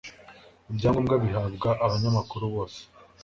ibyangombwa 0.71 1.15
bihabwa 1.23 1.69
abanyamakuru 1.85 2.45
bose 2.55 2.79